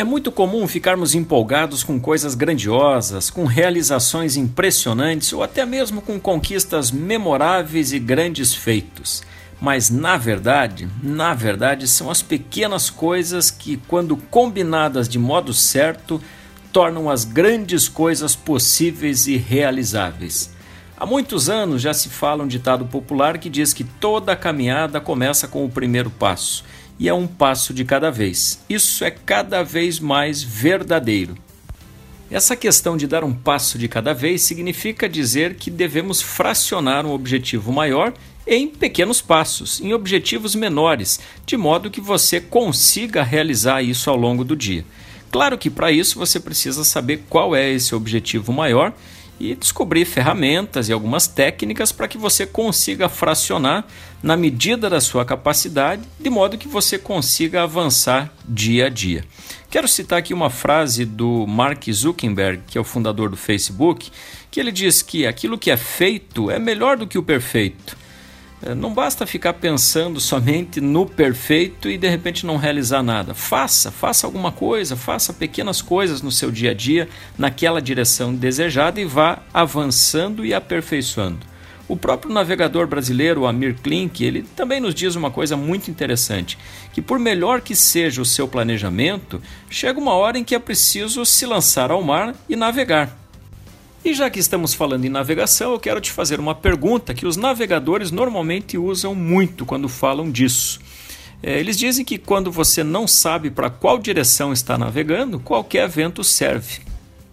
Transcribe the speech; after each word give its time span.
É 0.00 0.04
muito 0.04 0.32
comum 0.32 0.66
ficarmos 0.66 1.14
empolgados 1.14 1.84
com 1.84 2.00
coisas 2.00 2.34
grandiosas, 2.34 3.28
com 3.28 3.44
realizações 3.44 4.34
impressionantes 4.34 5.30
ou 5.34 5.42
até 5.42 5.66
mesmo 5.66 6.00
com 6.00 6.18
conquistas 6.18 6.90
memoráveis 6.90 7.92
e 7.92 7.98
grandes 7.98 8.54
feitos. 8.54 9.22
Mas 9.60 9.90
na 9.90 10.16
verdade, 10.16 10.88
na 11.02 11.34
verdade, 11.34 11.86
são 11.86 12.10
as 12.10 12.22
pequenas 12.22 12.88
coisas 12.88 13.50
que, 13.50 13.76
quando 13.86 14.16
combinadas 14.16 15.06
de 15.06 15.18
modo 15.18 15.52
certo, 15.52 16.18
tornam 16.72 17.10
as 17.10 17.26
grandes 17.26 17.86
coisas 17.86 18.34
possíveis 18.34 19.26
e 19.26 19.36
realizáveis. 19.36 20.50
Há 20.96 21.04
muitos 21.04 21.50
anos 21.50 21.82
já 21.82 21.92
se 21.92 22.08
fala 22.08 22.42
um 22.42 22.48
ditado 22.48 22.86
popular 22.86 23.36
que 23.36 23.50
diz 23.50 23.74
que 23.74 23.84
toda 23.84 24.34
caminhada 24.34 24.98
começa 24.98 25.46
com 25.46 25.62
o 25.62 25.68
primeiro 25.68 26.08
passo 26.08 26.64
e 27.00 27.08
é 27.08 27.14
um 27.14 27.26
passo 27.26 27.72
de 27.72 27.82
cada 27.82 28.10
vez. 28.10 28.62
Isso 28.68 29.02
é 29.02 29.10
cada 29.10 29.62
vez 29.62 29.98
mais 29.98 30.42
verdadeiro. 30.42 31.34
Essa 32.30 32.54
questão 32.54 32.94
de 32.94 33.06
dar 33.06 33.24
um 33.24 33.32
passo 33.32 33.78
de 33.78 33.88
cada 33.88 34.12
vez 34.12 34.42
significa 34.42 35.08
dizer 35.08 35.54
que 35.54 35.70
devemos 35.70 36.20
fracionar 36.20 37.06
um 37.06 37.12
objetivo 37.12 37.72
maior 37.72 38.12
em 38.46 38.68
pequenos 38.68 39.22
passos, 39.22 39.80
em 39.80 39.94
objetivos 39.94 40.54
menores, 40.54 41.18
de 41.46 41.56
modo 41.56 41.90
que 41.90 42.00
você 42.02 42.38
consiga 42.38 43.22
realizar 43.22 43.82
isso 43.82 44.10
ao 44.10 44.16
longo 44.16 44.44
do 44.44 44.54
dia. 44.54 44.84
Claro 45.30 45.56
que 45.56 45.70
para 45.70 45.90
isso 45.90 46.18
você 46.18 46.38
precisa 46.38 46.84
saber 46.84 47.24
qual 47.30 47.56
é 47.56 47.70
esse 47.70 47.94
objetivo 47.94 48.52
maior 48.52 48.92
e 49.40 49.54
descobrir 49.54 50.04
ferramentas 50.04 50.88
e 50.88 50.92
algumas 50.92 51.26
técnicas 51.26 51.90
para 51.90 52.06
que 52.06 52.18
você 52.18 52.46
consiga 52.46 53.08
fracionar 53.08 53.86
na 54.22 54.36
medida 54.36 54.90
da 54.90 55.00
sua 55.00 55.24
capacidade, 55.24 56.02
de 56.20 56.28
modo 56.28 56.58
que 56.58 56.68
você 56.68 56.98
consiga 56.98 57.62
avançar 57.62 58.30
dia 58.46 58.86
a 58.86 58.88
dia. 58.90 59.24
Quero 59.70 59.88
citar 59.88 60.18
aqui 60.18 60.34
uma 60.34 60.50
frase 60.50 61.06
do 61.06 61.46
Mark 61.46 61.84
Zuckerberg, 61.90 62.62
que 62.66 62.76
é 62.76 62.80
o 62.80 62.84
fundador 62.84 63.30
do 63.30 63.36
Facebook, 63.36 64.10
que 64.50 64.60
ele 64.60 64.70
diz 64.70 65.00
que 65.00 65.26
aquilo 65.26 65.56
que 65.56 65.70
é 65.70 65.76
feito 65.76 66.50
é 66.50 66.58
melhor 66.58 66.98
do 66.98 67.06
que 67.06 67.16
o 67.16 67.22
perfeito. 67.22 67.96
É, 68.62 68.74
não 68.74 68.92
basta 68.92 69.26
ficar 69.26 69.54
pensando 69.54 70.20
somente 70.20 70.82
no 70.82 71.06
perfeito 71.06 71.88
e 71.88 71.96
de 71.96 72.08
repente 72.08 72.44
não 72.44 72.58
realizar 72.58 73.02
nada. 73.02 73.32
Faça, 73.32 73.90
faça 73.90 74.26
alguma 74.26 74.52
coisa, 74.52 74.96
faça 74.96 75.32
pequenas 75.32 75.80
coisas 75.80 76.20
no 76.20 76.30
seu 76.30 76.50
dia 76.50 76.72
a 76.72 76.74
dia 76.74 77.08
naquela 77.38 77.80
direção 77.80 78.34
desejada 78.34 79.00
e 79.00 79.04
vá 79.06 79.38
avançando 79.54 80.44
e 80.44 80.52
aperfeiçoando. 80.52 81.48
O 81.88 81.96
próprio 81.96 82.32
navegador 82.32 82.86
brasileiro, 82.86 83.46
Amir 83.46 83.74
Klink, 83.82 84.22
ele 84.22 84.42
também 84.54 84.78
nos 84.78 84.94
diz 84.94 85.16
uma 85.16 85.30
coisa 85.30 85.56
muito 85.56 85.90
interessante, 85.90 86.56
que 86.92 87.02
por 87.02 87.18
melhor 87.18 87.60
que 87.62 87.74
seja 87.74 88.22
o 88.22 88.26
seu 88.26 88.46
planejamento, 88.46 89.42
chega 89.68 89.98
uma 89.98 90.12
hora 90.12 90.38
em 90.38 90.44
que 90.44 90.54
é 90.54 90.58
preciso 90.60 91.24
se 91.24 91.44
lançar 91.46 91.90
ao 91.90 92.00
mar 92.00 92.36
e 92.48 92.54
navegar. 92.54 93.19
E 94.02 94.14
já 94.14 94.30
que 94.30 94.38
estamos 94.38 94.72
falando 94.72 95.04
em 95.04 95.10
navegação, 95.10 95.72
eu 95.72 95.78
quero 95.78 96.00
te 96.00 96.10
fazer 96.10 96.40
uma 96.40 96.54
pergunta 96.54 97.12
que 97.12 97.26
os 97.26 97.36
navegadores 97.36 98.10
normalmente 98.10 98.78
usam 98.78 99.14
muito 99.14 99.66
quando 99.66 99.90
falam 99.90 100.30
disso. 100.30 100.80
É, 101.42 101.58
eles 101.58 101.76
dizem 101.76 102.04
que 102.04 102.16
quando 102.16 102.50
você 102.50 102.82
não 102.82 103.06
sabe 103.06 103.50
para 103.50 103.68
qual 103.68 103.98
direção 103.98 104.54
está 104.54 104.78
navegando, 104.78 105.38
qualquer 105.38 105.86
vento 105.86 106.24
serve. 106.24 106.80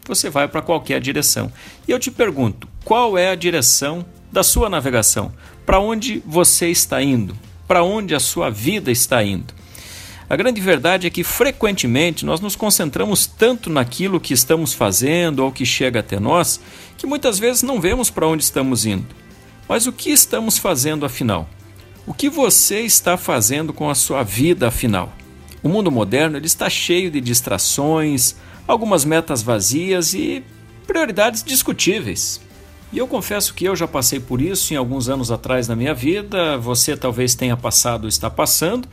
Você 0.06 0.30
vai 0.30 0.48
para 0.48 0.62
qualquer 0.62 1.00
direção. 1.00 1.52
E 1.88 1.92
eu 1.92 2.00
te 2.00 2.12
pergunto, 2.12 2.68
qual 2.84 3.18
é 3.18 3.30
a 3.30 3.36
direção 3.36 4.06
da 4.31 4.44
sua 4.44 4.70
navegação? 4.70 5.31
Para 5.66 5.80
onde 5.80 6.22
você 6.26 6.70
está 6.70 7.02
indo? 7.02 7.38
Para 7.66 7.84
onde 7.84 8.14
a 8.14 8.20
sua 8.20 8.50
vida 8.50 8.92
está 8.92 9.24
indo? 9.24 9.54
A 10.30 10.36
grande 10.36 10.59
verdade 10.59 11.08
é 11.08 11.09
que 11.09 11.23
frequentemente 11.23 12.25
nós 12.25 12.42
nos 12.42 12.56
concentramos 12.56 13.25
tanto 13.25 13.70
naquilo 13.70 14.20
que 14.20 14.34
estamos 14.34 14.73
fazendo 14.73 15.39
ou 15.39 15.53
que 15.53 15.66
chega 15.66 16.02
até 16.02 16.19
nós 16.19 16.59
que 16.97 17.07
muitas 17.07 17.40
vezes 17.40 17.63
não 17.63 17.79
vemos 17.79 18.09
para 18.09 18.28
onde 18.28 18.44
estamos 18.44 18.85
indo. 18.85 19.06
Mas 19.69 19.88
o 19.88 19.94
que 19.94 20.09
estamos 20.09 20.57
fazendo 20.57 21.06
afinal? 21.06 21.47
O 22.06 22.13
que 22.13 22.29
você 22.29 22.81
está 22.81 23.16
fazendo 23.16 23.72
com 23.72 23.90
a 23.90 23.96
sua 23.96 24.22
vida 24.22 24.68
afinal? 24.68 25.13
O 25.63 25.69
mundo 25.69 25.90
moderno 25.90 26.38
ele 26.38 26.46
está 26.46 26.69
cheio 26.69 27.09
de 27.09 27.22
distrações, 27.22 28.35
algumas 28.68 29.06
metas 29.06 29.41
vazias 29.41 30.13
e 30.13 30.44
prioridades 30.85 31.41
discutíveis. 31.41 32.41
E 32.91 32.97
eu 32.97 33.07
confesso 33.07 33.53
que 33.53 33.66
eu 33.66 33.75
já 33.75 33.88
passei 33.88 34.19
por 34.19 34.41
isso 34.41 34.73
em 34.73 34.78
alguns 34.78 35.09
anos 35.09 35.31
atrás 35.31 35.68
na 35.68 35.75
minha 35.75 35.94
vida, 35.94 36.57
você 36.57 36.96
talvez 36.96 37.35
tenha 37.35 37.57
passado 37.57 38.03
ou 38.03 38.09
está 38.09 38.29
passando, 38.29 38.88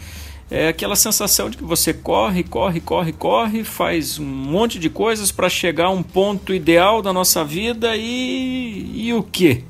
é 0.50 0.68
aquela 0.68 0.96
sensação 0.96 1.48
de 1.48 1.56
que 1.56 1.64
você 1.64 1.92
corre, 1.92 2.42
corre, 2.42 2.80
corre, 2.80 3.12
corre, 3.12 3.64
faz 3.64 4.18
um 4.18 4.24
monte 4.24 4.78
de 4.78 4.90
coisas 4.90 5.32
para 5.32 5.48
chegar 5.48 5.86
a 5.86 5.90
um 5.90 6.02
ponto 6.02 6.52
ideal 6.52 7.00
da 7.00 7.12
nossa 7.12 7.44
vida 7.44 7.96
e, 7.96 8.90
e 8.94 9.14
o 9.14 9.22
que? 9.22 9.64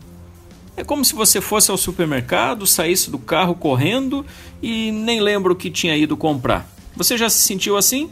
É 0.77 0.83
como 0.83 1.05
se 1.05 1.15
você 1.15 1.41
fosse 1.41 1.71
ao 1.71 1.77
supermercado, 1.77 2.67
saísse 2.67 3.11
do 3.11 3.19
carro 3.19 3.55
correndo 3.55 4.27
e 4.61 4.91
nem 4.91 5.21
lembra 5.21 5.53
o 5.53 5.57
que 5.57 5.71
tinha 5.71 5.97
ido 5.97 6.17
comprar. 6.17 6.69
Você 6.97 7.17
já 7.17 7.31
se 7.31 7.43
sentiu 7.43 7.77
assim? 7.77 8.11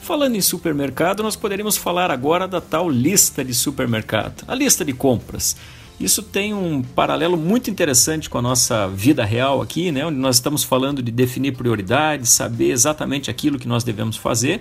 Falando 0.00 0.36
em 0.36 0.40
supermercado, 0.40 1.22
nós 1.22 1.34
poderíamos 1.34 1.76
falar 1.76 2.10
agora 2.10 2.46
da 2.46 2.60
tal 2.60 2.88
lista 2.88 3.44
de 3.44 3.54
supermercado, 3.54 4.44
a 4.46 4.54
lista 4.54 4.84
de 4.84 4.92
compras. 4.92 5.56
Isso 5.98 6.22
tem 6.22 6.52
um 6.52 6.82
paralelo 6.82 7.36
muito 7.36 7.70
interessante 7.70 8.28
com 8.28 8.38
a 8.38 8.42
nossa 8.42 8.88
vida 8.88 9.24
real 9.24 9.62
aqui, 9.62 9.92
né? 9.92 10.04
onde 10.04 10.18
nós 10.18 10.36
estamos 10.36 10.64
falando 10.64 11.02
de 11.02 11.12
definir 11.12 11.56
prioridades, 11.56 12.30
saber 12.30 12.70
exatamente 12.70 13.30
aquilo 13.30 13.58
que 13.58 13.68
nós 13.68 13.84
devemos 13.84 14.16
fazer 14.16 14.60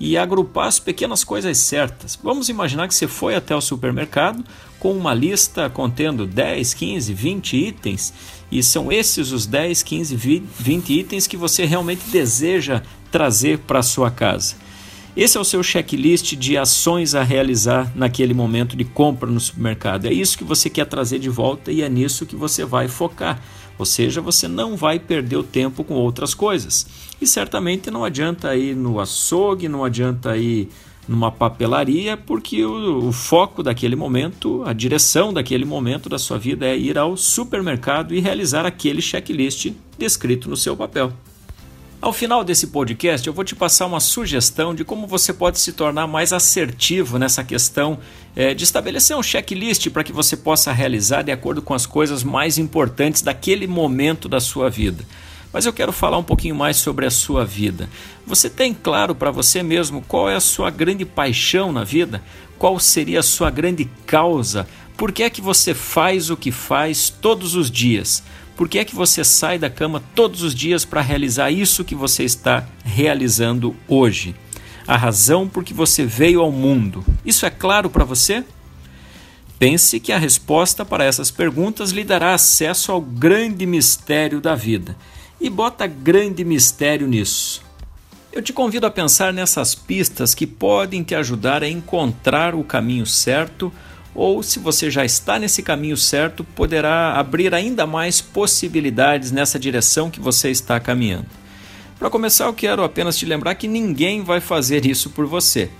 e 0.00 0.16
agrupar 0.16 0.66
as 0.66 0.78
pequenas 0.78 1.22
coisas 1.22 1.58
certas. 1.58 2.18
Vamos 2.22 2.48
imaginar 2.48 2.88
que 2.88 2.94
você 2.94 3.06
foi 3.06 3.34
até 3.34 3.54
o 3.54 3.60
supermercado 3.60 4.42
com 4.78 4.92
uma 4.92 5.12
lista 5.12 5.68
contendo 5.68 6.26
10, 6.26 6.72
15, 6.72 7.12
20 7.12 7.56
itens 7.56 8.14
e 8.50 8.62
são 8.62 8.90
esses 8.90 9.30
os 9.30 9.44
10, 9.46 9.82
15, 9.82 10.16
20 10.58 10.92
itens 10.98 11.26
que 11.26 11.36
você 11.36 11.66
realmente 11.66 12.02
deseja 12.10 12.82
trazer 13.12 13.58
para 13.58 13.82
sua 13.82 14.10
casa. 14.10 14.56
Esse 15.16 15.36
é 15.36 15.40
o 15.40 15.44
seu 15.44 15.62
checklist 15.62 16.36
de 16.36 16.56
ações 16.56 17.16
a 17.16 17.22
realizar 17.22 17.92
naquele 17.96 18.32
momento 18.32 18.76
de 18.76 18.84
compra 18.84 19.28
no 19.28 19.40
supermercado. 19.40 20.06
É 20.06 20.12
isso 20.12 20.38
que 20.38 20.44
você 20.44 20.70
quer 20.70 20.86
trazer 20.86 21.18
de 21.18 21.28
volta 21.28 21.72
e 21.72 21.82
é 21.82 21.88
nisso 21.88 22.24
que 22.24 22.36
você 22.36 22.64
vai 22.64 22.86
focar. 22.86 23.42
Ou 23.76 23.84
seja, 23.84 24.20
você 24.20 24.46
não 24.46 24.76
vai 24.76 25.00
perder 25.00 25.36
o 25.36 25.42
tempo 25.42 25.82
com 25.82 25.94
outras 25.94 26.32
coisas. 26.32 26.86
E 27.20 27.26
certamente 27.26 27.90
não 27.90 28.04
adianta 28.04 28.54
ir 28.54 28.76
no 28.76 29.00
açougue, 29.00 29.68
não 29.68 29.84
adianta 29.84 30.36
ir 30.36 30.68
numa 31.08 31.32
papelaria, 31.32 32.16
porque 32.16 32.64
o, 32.64 33.08
o, 33.08 33.12
foco 33.12 33.64
daquele 33.64 33.96
momento, 33.96 34.62
a 34.64 34.72
direção 34.72 35.32
daquele 35.32 35.64
momento 35.64 36.08
da 36.08 36.18
sua 36.18 36.38
vida 36.38 36.66
é 36.66 36.78
ir 36.78 36.96
ao 36.96 37.16
supermercado 37.16 38.14
e 38.14 38.20
realizar 38.20 38.64
aquele 38.64 39.02
checklist 39.02 39.72
descrito 39.98 40.48
no 40.48 40.56
seu 40.56 40.76
papel. 40.76 41.12
Ao 42.02 42.14
final 42.14 42.42
desse 42.42 42.68
podcast, 42.68 43.26
eu 43.26 43.32
vou 43.34 43.44
te 43.44 43.54
passar 43.54 43.84
uma 43.84 44.00
sugestão 44.00 44.74
de 44.74 44.86
como 44.86 45.06
você 45.06 45.34
pode 45.34 45.60
se 45.60 45.70
tornar 45.70 46.06
mais 46.06 46.32
assertivo 46.32 47.18
nessa 47.18 47.44
questão 47.44 47.98
é, 48.34 48.54
de 48.54 48.64
estabelecer 48.64 49.14
um 49.14 49.22
checklist 49.22 49.90
para 49.90 50.02
que 50.02 50.10
você 50.10 50.34
possa 50.34 50.72
realizar 50.72 51.20
de 51.20 51.30
acordo 51.30 51.60
com 51.60 51.74
as 51.74 51.84
coisas 51.84 52.24
mais 52.24 52.56
importantes 52.56 53.20
daquele 53.20 53.66
momento 53.66 54.30
da 54.30 54.40
sua 54.40 54.70
vida. 54.70 55.04
Mas 55.52 55.66
eu 55.66 55.74
quero 55.74 55.92
falar 55.92 56.16
um 56.16 56.22
pouquinho 56.22 56.54
mais 56.54 56.78
sobre 56.78 57.04
a 57.04 57.10
sua 57.10 57.44
vida. 57.44 57.86
Você 58.26 58.48
tem 58.48 58.72
claro 58.72 59.14
para 59.14 59.30
você 59.30 59.62
mesmo 59.62 60.00
qual 60.00 60.30
é 60.30 60.36
a 60.36 60.40
sua 60.40 60.70
grande 60.70 61.04
paixão 61.04 61.70
na 61.70 61.84
vida? 61.84 62.22
Qual 62.58 62.80
seria 62.80 63.20
a 63.20 63.22
sua 63.22 63.50
grande 63.50 63.84
causa? 64.06 64.66
Por 64.96 65.12
que 65.12 65.22
é 65.22 65.28
que 65.28 65.42
você 65.42 65.74
faz 65.74 66.30
o 66.30 66.36
que 66.36 66.50
faz 66.50 67.10
todos 67.10 67.54
os 67.54 67.70
dias? 67.70 68.22
Por 68.60 68.68
que 68.68 68.78
é 68.78 68.84
que 68.84 68.94
você 68.94 69.24
sai 69.24 69.58
da 69.58 69.70
cama 69.70 70.02
todos 70.14 70.42
os 70.42 70.54
dias 70.54 70.84
para 70.84 71.00
realizar 71.00 71.50
isso 71.50 71.82
que 71.82 71.94
você 71.94 72.24
está 72.24 72.68
realizando 72.84 73.74
hoje? 73.88 74.36
A 74.86 74.98
razão 74.98 75.48
por 75.48 75.64
que 75.64 75.72
você 75.72 76.04
veio 76.04 76.42
ao 76.42 76.52
mundo. 76.52 77.02
Isso 77.24 77.46
é 77.46 77.50
claro 77.50 77.88
para 77.88 78.04
você? 78.04 78.44
Pense 79.58 79.98
que 79.98 80.12
a 80.12 80.18
resposta 80.18 80.84
para 80.84 81.04
essas 81.04 81.30
perguntas 81.30 81.90
lhe 81.90 82.04
dará 82.04 82.34
acesso 82.34 82.92
ao 82.92 83.00
grande 83.00 83.64
mistério 83.64 84.42
da 84.42 84.54
vida. 84.54 84.94
E 85.40 85.48
bota 85.48 85.86
grande 85.86 86.44
mistério 86.44 87.06
nisso. 87.06 87.62
Eu 88.30 88.42
te 88.42 88.52
convido 88.52 88.86
a 88.86 88.90
pensar 88.90 89.32
nessas 89.32 89.74
pistas 89.74 90.34
que 90.34 90.46
podem 90.46 91.02
te 91.02 91.14
ajudar 91.14 91.62
a 91.62 91.68
encontrar 91.68 92.54
o 92.54 92.62
caminho 92.62 93.06
certo 93.06 93.72
ou 94.14 94.42
se 94.42 94.58
você 94.58 94.90
já 94.90 95.04
está 95.04 95.38
nesse 95.38 95.62
caminho 95.62 95.96
certo, 95.96 96.42
poderá 96.42 97.14
abrir 97.14 97.54
ainda 97.54 97.86
mais 97.86 98.20
possibilidades 98.20 99.30
nessa 99.30 99.58
direção 99.58 100.10
que 100.10 100.20
você 100.20 100.50
está 100.50 100.80
caminhando. 100.80 101.26
Para 101.98 102.10
começar, 102.10 102.46
eu 102.46 102.54
quero 102.54 102.82
apenas 102.82 103.16
te 103.18 103.26
lembrar 103.26 103.54
que 103.54 103.68
ninguém 103.68 104.22
vai 104.22 104.40
fazer 104.40 104.86
isso 104.86 105.10
por 105.10 105.26
você. 105.26 105.70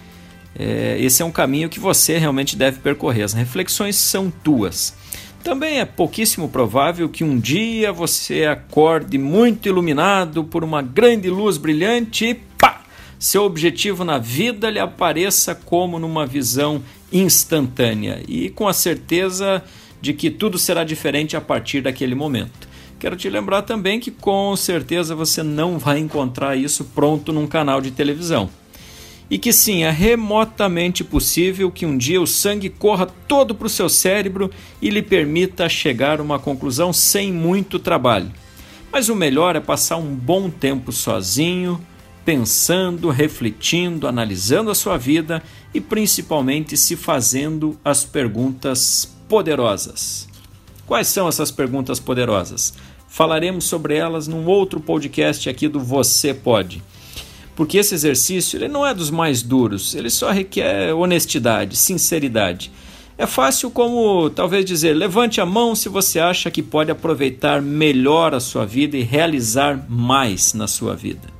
É, 0.54 0.96
esse 1.00 1.22
é 1.22 1.24
um 1.24 1.30
caminho 1.30 1.68
que 1.68 1.80
você 1.80 2.18
realmente 2.18 2.56
deve 2.56 2.80
percorrer. 2.80 3.22
As 3.22 3.32
reflexões 3.32 3.96
são 3.96 4.30
tuas. 4.30 4.94
Também 5.42 5.80
é 5.80 5.84
pouquíssimo 5.86 6.48
provável 6.48 7.08
que 7.08 7.24
um 7.24 7.38
dia 7.38 7.92
você 7.92 8.44
acorde 8.44 9.16
muito 9.16 9.66
iluminado 9.66 10.44
por 10.44 10.62
uma 10.62 10.82
grande 10.82 11.30
luz 11.30 11.56
brilhante 11.56 12.26
e 12.26 12.34
pá! 12.34 12.79
Seu 13.20 13.44
objetivo 13.44 14.02
na 14.02 14.16
vida 14.16 14.70
lhe 14.70 14.78
apareça 14.78 15.54
como 15.54 15.98
numa 15.98 16.24
visão 16.24 16.82
instantânea 17.12 18.22
e 18.26 18.48
com 18.48 18.66
a 18.66 18.72
certeza 18.72 19.62
de 20.00 20.14
que 20.14 20.30
tudo 20.30 20.58
será 20.58 20.84
diferente 20.84 21.36
a 21.36 21.40
partir 21.40 21.82
daquele 21.82 22.14
momento. 22.14 22.66
Quero 22.98 23.16
te 23.16 23.28
lembrar 23.28 23.60
também 23.60 24.00
que 24.00 24.10
com 24.10 24.56
certeza 24.56 25.14
você 25.14 25.42
não 25.42 25.78
vai 25.78 25.98
encontrar 25.98 26.56
isso 26.56 26.82
pronto 26.94 27.30
num 27.30 27.46
canal 27.46 27.82
de 27.82 27.90
televisão. 27.90 28.48
E 29.28 29.36
que 29.36 29.52
sim, 29.52 29.82
é 29.82 29.90
remotamente 29.90 31.04
possível 31.04 31.70
que 31.70 31.84
um 31.84 31.98
dia 31.98 32.22
o 32.22 32.26
sangue 32.26 32.70
corra 32.70 33.06
todo 33.28 33.54
para 33.54 33.66
o 33.66 33.70
seu 33.70 33.90
cérebro 33.90 34.50
e 34.80 34.88
lhe 34.88 35.02
permita 35.02 35.68
chegar 35.68 36.20
a 36.20 36.22
uma 36.22 36.38
conclusão 36.38 36.90
sem 36.90 37.30
muito 37.30 37.78
trabalho. 37.78 38.32
Mas 38.90 39.10
o 39.10 39.14
melhor 39.14 39.56
é 39.56 39.60
passar 39.60 39.98
um 39.98 40.14
bom 40.14 40.48
tempo 40.48 40.90
sozinho, 40.90 41.78
pensando, 42.24 43.08
refletindo, 43.08 44.06
analisando 44.06 44.70
a 44.70 44.74
sua 44.74 44.96
vida 44.96 45.42
e 45.72 45.80
principalmente 45.80 46.76
se 46.76 46.96
fazendo 46.96 47.78
as 47.84 48.04
perguntas 48.04 49.10
poderosas. 49.28 50.28
Quais 50.86 51.06
são 51.06 51.28
essas 51.28 51.50
perguntas 51.50 52.00
poderosas? 52.00 52.74
Falaremos 53.08 53.64
sobre 53.64 53.96
elas 53.96 54.26
num 54.26 54.46
outro 54.46 54.80
podcast 54.80 55.48
aqui 55.48 55.68
do 55.68 55.80
Você 55.80 56.34
Pode. 56.34 56.82
Porque 57.54 57.78
esse 57.78 57.94
exercício 57.94 58.56
ele 58.56 58.68
não 58.68 58.86
é 58.86 58.94
dos 58.94 59.10
mais 59.10 59.42
duros, 59.42 59.94
ele 59.94 60.10
só 60.10 60.30
requer 60.30 60.94
honestidade, 60.94 61.76
sinceridade. 61.76 62.70
É 63.18 63.26
fácil 63.26 63.70
como 63.70 64.30
talvez 64.30 64.64
dizer: 64.64 64.94
levante 64.94 65.40
a 65.40 65.46
mão 65.46 65.74
se 65.74 65.88
você 65.88 66.18
acha 66.18 66.50
que 66.50 66.62
pode 66.62 66.90
aproveitar 66.90 67.60
melhor 67.60 68.34
a 68.34 68.40
sua 68.40 68.64
vida 68.64 68.96
e 68.96 69.02
realizar 69.02 69.84
mais 69.88 70.54
na 70.54 70.66
sua 70.66 70.96
vida. 70.96 71.39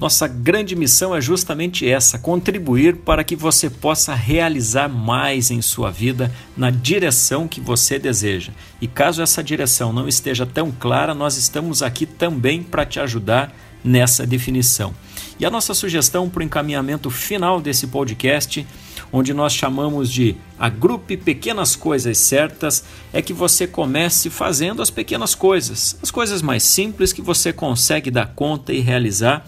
Nossa 0.00 0.26
grande 0.26 0.74
missão 0.74 1.14
é 1.14 1.20
justamente 1.20 1.86
essa: 1.86 2.18
contribuir 2.18 2.96
para 2.96 3.22
que 3.22 3.36
você 3.36 3.68
possa 3.68 4.14
realizar 4.14 4.88
mais 4.88 5.50
em 5.50 5.60
sua 5.60 5.90
vida 5.90 6.32
na 6.56 6.70
direção 6.70 7.46
que 7.46 7.60
você 7.60 7.98
deseja. 7.98 8.50
E 8.80 8.88
caso 8.88 9.20
essa 9.20 9.44
direção 9.44 9.92
não 9.92 10.08
esteja 10.08 10.46
tão 10.46 10.72
clara, 10.72 11.14
nós 11.14 11.36
estamos 11.36 11.82
aqui 11.82 12.06
também 12.06 12.62
para 12.62 12.86
te 12.86 12.98
ajudar 12.98 13.54
nessa 13.84 14.26
definição. 14.26 14.94
E 15.38 15.44
a 15.44 15.50
nossa 15.50 15.74
sugestão 15.74 16.30
para 16.30 16.40
o 16.40 16.44
encaminhamento 16.44 17.10
final 17.10 17.60
desse 17.60 17.86
podcast, 17.86 18.66
onde 19.12 19.34
nós 19.34 19.52
chamamos 19.52 20.10
de 20.10 20.34
agrupe 20.58 21.16
pequenas 21.16 21.76
coisas 21.76 22.16
certas, 22.16 22.84
é 23.12 23.20
que 23.20 23.34
você 23.34 23.66
comece 23.66 24.30
fazendo 24.30 24.80
as 24.80 24.90
pequenas 24.90 25.34
coisas, 25.34 25.98
as 26.02 26.10
coisas 26.10 26.40
mais 26.40 26.62
simples 26.62 27.12
que 27.12 27.20
você 27.20 27.52
consegue 27.52 28.10
dar 28.10 28.28
conta 28.34 28.72
e 28.72 28.80
realizar 28.80 29.46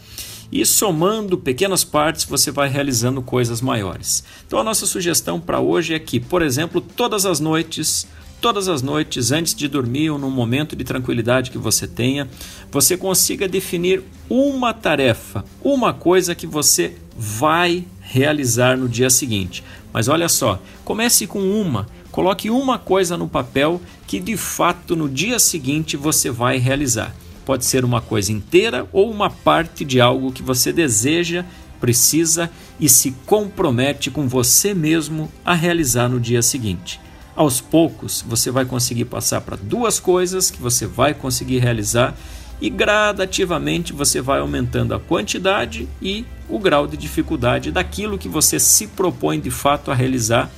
e 0.53 0.67
somando 0.67 1.39
pequenas 1.39 1.83
partes 1.83 2.27
você 2.27 2.51
vai 2.51 2.69
realizando 2.69 3.23
coisas 3.23 3.63
maiores. 3.63 4.23
Então 4.47 4.59
a 4.59 4.65
nossa 4.65 4.85
sugestão 4.85 5.41
para 5.41 5.59
hoje 5.59 5.95
é 5.95 5.99
que, 5.99 6.21
por 6.21 6.43
exemplo, 6.43 6.79
todas 6.79 7.25
as 7.25 7.41
noites, 7.41 8.07
todas 8.39 8.69
as 8.69 8.83
noites 8.83 9.33
antes 9.33 9.55
de 9.55 9.67
dormir 9.67 10.11
ou 10.11 10.19
num 10.19 10.31
momento 10.31 10.77
de 10.77 10.85
tranquilidade 10.85 11.51
que 11.51 11.57
você 11.57 11.89
tenha, 11.89 12.29
você 12.71 12.99
consiga 12.99 13.49
definir 13.49 14.03
uma 14.29 14.75
tarefa, 14.75 15.43
uma 15.65 15.95
coisa 15.95 16.35
que 16.35 16.47
você 16.47 16.97
vai 17.17 17.87
realizar 18.03 18.77
no 18.77 18.91
dia 18.91 19.09
seguinte. 19.09 19.65
Mas 19.91 20.07
olha 20.07 20.29
só, 20.29 20.61
comece 20.85 21.27
com 21.27 21.41
uma, 21.41 21.89
coloque 22.11 22.51
uma 22.51 22.79
coisa 22.79 23.17
no 23.17 23.27
papel 23.27 23.81
que 24.07 24.21
de 24.21 24.37
fato 24.37 24.95
no 24.95 25.09
dia 25.09 25.39
seguinte 25.39 25.97
você 25.97 26.31
vai 26.31 26.59
realizar. 26.59 27.15
Pode 27.45 27.65
ser 27.65 27.85
uma 27.85 28.01
coisa 28.01 28.33
inteira 28.33 28.87
ou 28.93 29.11
uma 29.11 29.29
parte 29.29 29.85
de 29.85 30.01
algo 30.01 30.33
que 30.33 30.43
você 30.43 30.73
deseja, 30.73 31.45
precisa 31.81 32.51
e 32.79 32.89
se 32.89 33.11
compromete 33.27 34.11
com 34.11 34.29
você 34.29 34.73
mesmo 34.73 35.31
a 35.45 35.55
realizar 35.55 36.09
no 36.09 36.21
dia 36.21 36.43
seguinte. 36.43 37.01
Aos 37.35 37.61
poucos, 37.61 38.25
você 38.29 38.51
vai 38.51 38.65
conseguir 38.65 39.07
passar 39.07 39.41
para 39.41 39.57
duas 39.57 39.99
coisas 39.99 40.51
que 40.51 40.61
você 40.61 40.87
vai 40.87 41.15
conseguir 41.15 41.59
realizar 41.59 42.15
e 42.61 42.71
gradativamente 42.71 43.93
você 43.93 44.21
vai 44.21 44.39
aumentando 44.39 44.95
a 44.95 45.01
quantidade 45.01 45.89
e 46.01 46.25
o 46.49 46.59
grau 46.59 46.87
de 46.87 46.97
dificuldade 46.97 47.73
daquilo 47.73 48.19
que 48.19 48.29
você 48.29 48.61
se 48.61 48.87
propõe 48.87 49.41
de 49.41 49.51
fato 49.51 49.91
a 49.91 49.95
realizar 49.95 50.49